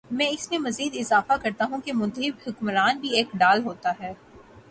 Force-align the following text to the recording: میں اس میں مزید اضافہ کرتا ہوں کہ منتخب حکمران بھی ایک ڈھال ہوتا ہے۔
میں 0.11 0.27
اس 0.29 0.49
میں 0.51 0.59
مزید 0.59 0.95
اضافہ 0.95 1.33
کرتا 1.41 1.65
ہوں 1.65 1.81
کہ 1.81 1.93
منتخب 1.93 2.47
حکمران 2.47 2.97
بھی 2.97 3.09
ایک 3.09 3.27
ڈھال 3.33 3.63
ہوتا 3.65 3.91
ہے۔ 3.99 4.13